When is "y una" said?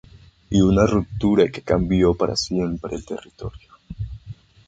0.49-0.87